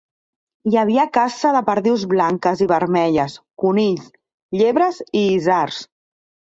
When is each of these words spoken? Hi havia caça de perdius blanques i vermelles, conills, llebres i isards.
Hi 0.69 0.77
havia 0.83 1.03
caça 1.17 1.51
de 1.57 1.61
perdius 1.67 2.07
blanques 2.15 2.65
i 2.67 2.71
vermelles, 2.73 3.39
conills, 3.65 4.13
llebres 4.63 5.03
i 5.11 5.27
isards. 5.39 5.85